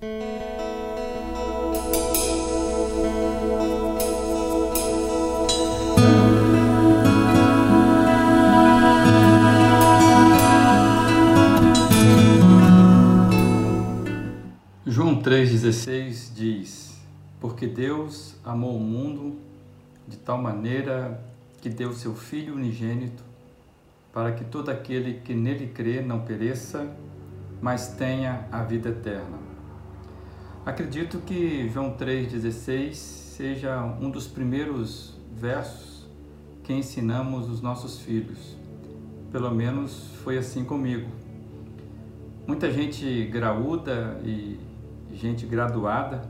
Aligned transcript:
João 0.00 0.10
3,16 15.20 16.32
diz: 16.32 16.96
Porque 17.40 17.66
Deus 17.66 18.36
amou 18.44 18.76
o 18.76 18.80
mundo 18.80 19.36
de 20.06 20.16
tal 20.16 20.40
maneira 20.40 21.20
que 21.60 21.68
deu 21.68 21.92
seu 21.92 22.14
Filho 22.14 22.54
unigênito, 22.54 23.24
para 24.12 24.30
que 24.30 24.44
todo 24.44 24.68
aquele 24.68 25.14
que 25.14 25.34
nele 25.34 25.66
crê 25.66 26.00
não 26.00 26.20
pereça, 26.20 26.88
mas 27.60 27.88
tenha 27.96 28.46
a 28.52 28.62
vida 28.62 28.90
eterna. 28.90 29.47
Acredito 30.64 31.18
que 31.18 31.68
João 31.68 31.96
3,16 31.96 32.94
seja 32.94 33.82
um 34.00 34.10
dos 34.10 34.26
primeiros 34.26 35.16
versos 35.32 36.06
que 36.62 36.72
ensinamos 36.72 37.48
os 37.48 37.60
nossos 37.62 38.00
filhos. 38.00 38.56
Pelo 39.32 39.50
menos 39.50 40.10
foi 40.22 40.36
assim 40.36 40.64
comigo. 40.64 41.08
Muita 42.46 42.70
gente 42.70 43.24
graúda 43.26 44.20
e 44.24 44.58
gente 45.12 45.46
graduada 45.46 46.22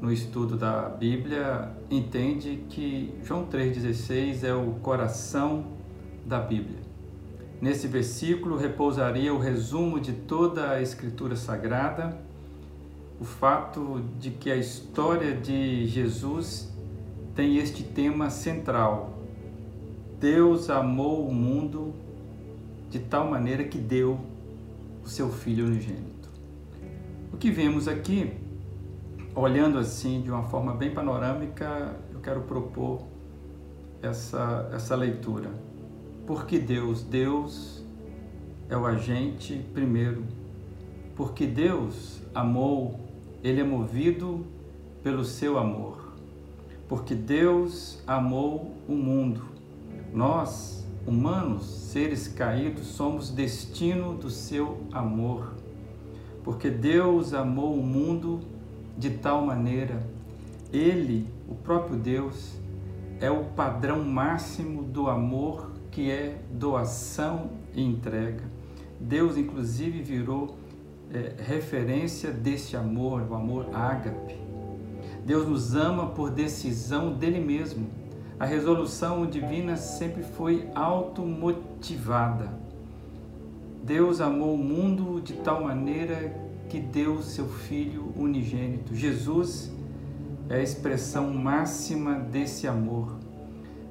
no 0.00 0.12
estudo 0.12 0.56
da 0.56 0.88
Bíblia 0.88 1.70
entende 1.88 2.64
que 2.68 3.14
João 3.22 3.46
3,16 3.46 4.42
é 4.42 4.52
o 4.52 4.72
coração 4.82 5.64
da 6.26 6.40
Bíblia. 6.40 6.80
Nesse 7.60 7.86
versículo 7.86 8.56
repousaria 8.56 9.32
o 9.32 9.38
resumo 9.38 10.00
de 10.00 10.12
toda 10.12 10.70
a 10.70 10.82
Escritura 10.82 11.36
Sagrada, 11.36 12.18
o 13.20 13.24
fato 13.24 14.02
de 14.18 14.30
que 14.30 14.50
a 14.50 14.56
história 14.56 15.34
de 15.34 15.86
Jesus 15.86 16.72
tem 17.34 17.56
este 17.58 17.82
tema 17.82 18.30
central. 18.30 19.18
Deus 20.18 20.70
amou 20.70 21.26
o 21.26 21.34
mundo 21.34 21.94
de 22.90 22.98
tal 22.98 23.30
maneira 23.30 23.64
que 23.64 23.78
deu 23.78 24.20
o 25.04 25.08
seu 25.08 25.30
Filho 25.30 25.66
unigênito. 25.66 26.30
O 27.32 27.36
que 27.36 27.50
vemos 27.50 27.88
aqui, 27.88 28.32
olhando 29.34 29.78
assim 29.78 30.20
de 30.20 30.30
uma 30.30 30.44
forma 30.44 30.74
bem 30.74 30.92
panorâmica, 30.92 31.96
eu 32.12 32.20
quero 32.20 32.42
propor 32.42 33.02
essa, 34.02 34.68
essa 34.72 34.94
leitura. 34.94 35.50
Porque 36.26 36.58
Deus, 36.58 37.02
Deus 37.02 37.84
é 38.68 38.76
o 38.76 38.84
agente 38.86 39.64
primeiro. 39.72 40.24
Porque 41.14 41.46
Deus 41.46 42.22
amou, 42.34 43.00
Ele 43.42 43.60
é 43.60 43.64
movido 43.64 44.46
pelo 45.02 45.24
seu 45.24 45.58
amor. 45.58 46.12
Porque 46.88 47.14
Deus 47.14 48.02
amou 48.06 48.74
o 48.88 48.92
mundo. 48.92 49.42
Nós, 50.12 50.86
humanos, 51.06 51.64
seres 51.64 52.28
caídos, 52.28 52.86
somos 52.86 53.30
destino 53.30 54.14
do 54.14 54.30
seu 54.30 54.78
amor. 54.92 55.54
Porque 56.44 56.70
Deus 56.70 57.34
amou 57.34 57.74
o 57.74 57.82
mundo 57.82 58.40
de 58.96 59.10
tal 59.10 59.44
maneira, 59.44 60.02
Ele, 60.72 61.28
o 61.48 61.54
próprio 61.54 61.96
Deus, 61.96 62.58
é 63.20 63.30
o 63.30 63.44
padrão 63.44 64.04
máximo 64.04 64.82
do 64.82 65.08
amor 65.08 65.70
que 65.90 66.10
é 66.10 66.42
doação 66.50 67.50
e 67.74 67.82
entrega. 67.82 68.44
Deus, 68.98 69.36
inclusive, 69.36 70.02
virou 70.02 70.56
é, 71.12 71.34
referência 71.42 72.30
desse 72.30 72.76
amor, 72.76 73.22
o 73.28 73.34
amor 73.34 73.68
ágape. 73.72 74.36
Deus 75.24 75.46
nos 75.46 75.74
ama 75.74 76.06
por 76.06 76.30
decisão 76.30 77.12
dele 77.12 77.38
mesmo. 77.38 77.86
A 78.40 78.46
resolução 78.46 79.26
divina 79.26 79.76
sempre 79.76 80.22
foi 80.22 80.68
automotivada. 80.74 82.50
Deus 83.84 84.20
amou 84.20 84.54
o 84.54 84.58
mundo 84.58 85.20
de 85.20 85.34
tal 85.34 85.62
maneira 85.62 86.34
que 86.68 86.80
deu 86.80 87.22
seu 87.22 87.46
Filho 87.46 88.12
unigênito. 88.16 88.94
Jesus 88.94 89.70
é 90.48 90.56
a 90.56 90.62
expressão 90.62 91.32
máxima 91.32 92.14
desse 92.14 92.66
amor. 92.66 93.16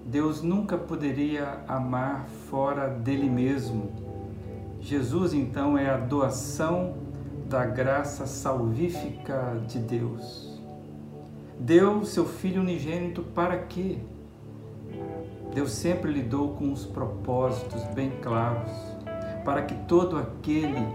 Deus 0.05 0.41
nunca 0.41 0.77
poderia 0.77 1.63
amar 1.67 2.27
fora 2.49 2.87
dele 2.89 3.29
mesmo. 3.29 3.91
Jesus, 4.79 5.33
então, 5.33 5.77
é 5.77 5.89
a 5.89 5.97
doação 5.97 6.95
da 7.51 7.65
graça 7.65 8.25
salvífica 8.25 9.61
de 9.67 9.77
Deus. 9.77 10.63
Deu 11.59 12.05
seu 12.05 12.25
Filho 12.25 12.61
unigênito 12.61 13.21
para 13.21 13.57
quê? 13.57 13.97
Deus 15.53 15.73
sempre 15.73 16.09
lidou 16.09 16.55
com 16.55 16.71
os 16.71 16.85
propósitos 16.85 17.83
bem 17.93 18.09
claros, 18.21 18.71
para 19.43 19.63
que 19.63 19.75
todo 19.85 20.17
aquele, 20.17 20.87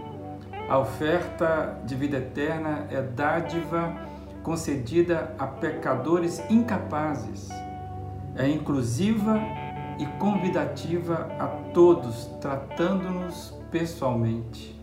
a 0.66 0.78
oferta 0.78 1.78
de 1.84 1.94
vida 1.94 2.16
eterna 2.16 2.86
é 2.90 3.02
dádiva 3.02 3.94
concedida 4.42 5.34
a 5.38 5.46
pecadores 5.46 6.42
incapazes 6.48 7.50
é 8.38 8.48
inclusiva 8.48 9.40
e 9.98 10.06
convidativa 10.18 11.26
a 11.38 11.46
todos, 11.72 12.26
tratando-nos 12.40 13.54
pessoalmente. 13.70 14.76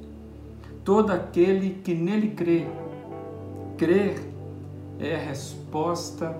Todo 0.83 1.11
aquele 1.11 1.81
que 1.81 1.93
nele 1.93 2.31
crê, 2.31 2.67
crer 3.77 4.19
é 4.99 5.15
a 5.15 5.19
resposta 5.19 6.35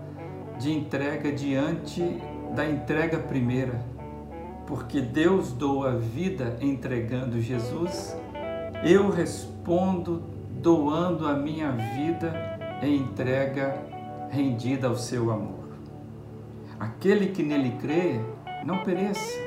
de 0.59 0.71
entrega 0.71 1.31
diante 1.31 2.01
da 2.53 2.69
entrega 2.69 3.17
primeira, 3.19 3.81
porque 4.67 4.99
Deus 4.99 5.53
doa 5.53 5.93
a 5.93 5.95
vida 5.95 6.57
entregando 6.61 7.41
Jesus, 7.41 8.17
eu 8.83 9.09
respondo 9.09 10.21
doando 10.61 11.25
a 11.25 11.33
minha 11.35 11.71
vida 11.71 12.33
em 12.81 12.97
entrega 12.97 13.81
rendida 14.29 14.87
ao 14.87 14.97
seu 14.97 15.31
amor. 15.31 15.69
Aquele 16.77 17.27
que 17.27 17.43
nele 17.43 17.77
crê, 17.79 18.19
não 18.65 18.83
pereça. 18.83 19.39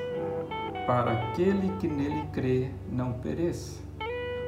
Para 0.86 1.12
aquele 1.12 1.76
que 1.78 1.86
nele 1.86 2.22
crê, 2.32 2.70
não 2.90 3.12
pereça. 3.12 3.85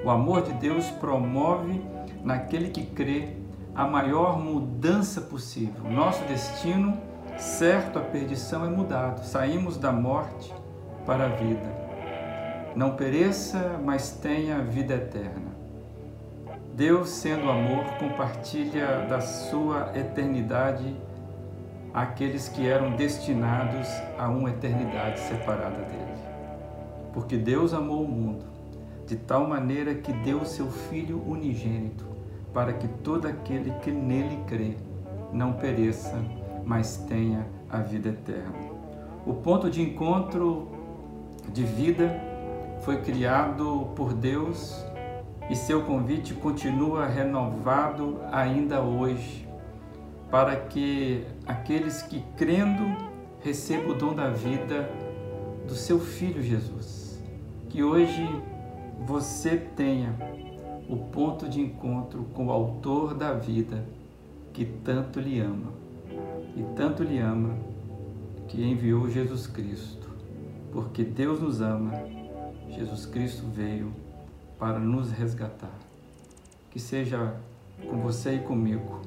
O 0.05 0.11
amor 0.11 0.43
de 0.43 0.53
Deus 0.55 0.91
promove 0.91 1.83
naquele 2.23 2.71
que 2.71 2.87
crê 2.87 3.37
a 3.75 3.87
maior 3.87 4.39
mudança 4.39 5.21
possível. 5.21 5.91
Nosso 5.91 6.25
destino, 6.25 6.97
certo, 7.37 7.99
a 7.99 8.03
perdição 8.03 8.65
é 8.65 8.69
mudado. 8.69 9.25
Saímos 9.25 9.77
da 9.77 9.93
morte 9.93 10.55
para 11.05 11.27
a 11.27 11.29
vida. 11.29 11.89
Não 12.77 12.95
pereça, 12.95 13.81
mas 13.85 14.13
tenha 14.13 14.63
vida 14.63 14.95
eterna. 14.95 15.49
Deus, 16.75 17.09
sendo 17.11 17.51
amor, 17.51 17.85
compartilha 17.99 19.07
da 19.09 19.21
sua 19.21 19.91
eternidade 19.97 20.95
aqueles 21.93 22.49
que 22.49 22.69
eram 22.69 22.95
destinados 22.95 23.89
a 24.17 24.29
uma 24.29 24.51
eternidade 24.51 25.19
separada 25.19 25.83
dele. 25.83 26.19
Porque 27.13 27.37
Deus 27.37 27.75
amou 27.75 28.05
o 28.05 28.09
mundo 28.09 28.58
de 29.09 29.17
tal 29.17 29.49
maneira 29.49 29.95
que 29.95 30.13
deu 30.13 30.43
o 30.43 30.47
seu 30.47 30.71
Filho 30.71 31.23
unigênito, 31.27 32.05
para 32.53 32.75
que 32.75 32.87
todo 32.87 33.27
aquele 33.27 33.71
que 33.81 33.91
nele 33.91 34.39
crê 34.47 34.77
não 35.33 35.55
pereça, 35.55 36.23
mas 36.63 36.99
tenha 37.09 37.47
a 37.71 37.79
vida 37.79 38.11
eterna. 38.11 38.55
O 39.27 39.33
ponto 39.33 39.71
de 39.71 39.81
encontro 39.81 40.69
de 41.51 41.65
vida 41.65 42.21
foi 42.83 42.99
criado 42.99 43.89
por 43.97 44.13
Deus 44.13 44.85
e 45.49 45.57
seu 45.57 45.83
convite 45.85 46.35
continua 46.35 47.07
renovado 47.07 48.19
ainda 48.31 48.83
hoje 48.83 49.49
para 50.31 50.55
que 50.55 51.25
aqueles 51.47 52.03
que 52.03 52.23
crendo 52.37 52.85
recebam 53.41 53.93
o 53.93 53.95
dom 53.95 54.15
da 54.15 54.29
vida 54.29 54.91
do 55.67 55.75
seu 55.75 55.99
Filho 55.99 56.43
Jesus. 56.43 57.23
Que 57.71 57.83
hoje 57.83 58.29
você 59.07 59.57
tenha 59.57 60.15
o 60.89 60.97
ponto 60.97 61.49
de 61.49 61.61
encontro 61.61 62.25
com 62.35 62.47
o 62.47 62.51
Autor 62.51 63.15
da 63.15 63.33
vida 63.33 63.85
que 64.53 64.65
tanto 64.65 65.21
lhe 65.21 65.39
ama 65.39 65.73
e 66.57 66.63
tanto 66.75 67.03
lhe 67.03 67.19
ama 67.19 67.57
que 68.49 68.63
enviou 68.63 69.09
Jesus 69.09 69.47
Cristo. 69.47 70.09
Porque 70.73 71.05
Deus 71.05 71.41
nos 71.41 71.61
ama, 71.61 71.93
Jesus 72.69 73.07
Cristo 73.07 73.47
veio 73.47 73.93
para 74.59 74.79
nos 74.79 75.11
resgatar. 75.11 75.79
Que 76.71 76.81
seja 76.81 77.37
com 77.89 77.99
você 77.99 78.35
e 78.35 78.39
comigo 78.41 79.01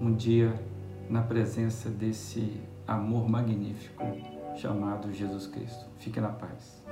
um 0.00 0.14
dia 0.14 0.54
na 1.08 1.22
presença 1.22 1.90
desse 1.90 2.60
amor 2.86 3.28
magnífico 3.28 4.04
chamado 4.56 5.12
Jesus 5.12 5.46
Cristo. 5.46 5.86
Fique 5.98 6.20
na 6.20 6.28
paz. 6.28 6.82